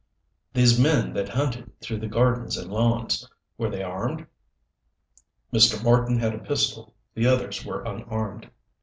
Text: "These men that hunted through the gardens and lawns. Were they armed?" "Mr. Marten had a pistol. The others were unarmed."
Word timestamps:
"These 0.55 0.79
men 0.79 1.13
that 1.13 1.29
hunted 1.29 1.79
through 1.79 1.99
the 1.99 2.07
gardens 2.07 2.57
and 2.57 2.71
lawns. 2.71 3.29
Were 3.59 3.69
they 3.69 3.83
armed?" 3.83 4.25
"Mr. 5.53 5.83
Marten 5.83 6.17
had 6.17 6.33
a 6.33 6.39
pistol. 6.39 6.95
The 7.13 7.27
others 7.27 7.63
were 7.63 7.83
unarmed." 7.83 8.49